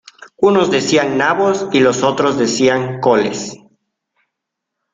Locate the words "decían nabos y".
0.71-1.79